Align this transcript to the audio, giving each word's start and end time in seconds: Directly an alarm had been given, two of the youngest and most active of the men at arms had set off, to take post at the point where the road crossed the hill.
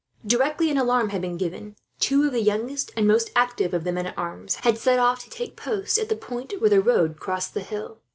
Directly 0.25 0.71
an 0.71 0.79
alarm 0.79 1.09
had 1.09 1.21
been 1.21 1.37
given, 1.37 1.75
two 1.99 2.23
of 2.25 2.31
the 2.33 2.41
youngest 2.41 2.89
and 2.97 3.07
most 3.07 3.29
active 3.35 3.71
of 3.71 3.83
the 3.83 3.91
men 3.91 4.07
at 4.07 4.17
arms 4.17 4.55
had 4.55 4.79
set 4.79 4.97
off, 4.97 5.23
to 5.25 5.29
take 5.29 5.55
post 5.55 5.99
at 5.99 6.09
the 6.09 6.15
point 6.15 6.59
where 6.59 6.71
the 6.71 6.81
road 6.81 7.19
crossed 7.19 7.53
the 7.53 7.61
hill. 7.61 7.99